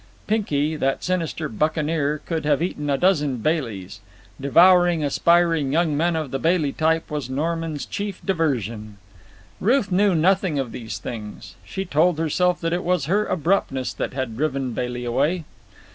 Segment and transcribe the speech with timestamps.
[0.25, 3.99] Pinkey, that sinister buccaneer, could have eaten a dozen Baileys.
[4.41, 8.97] Devouring aspiring young men of the Bailey type was Norman's chief diversion.
[9.59, 11.53] Ruth knew nothing of these things.
[11.63, 15.43] She told herself that it was her abruptness that had driven Bailey away.